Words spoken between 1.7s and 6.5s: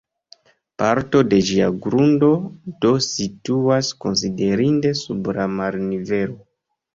grundo do situas konsiderinde sub la marnivelo.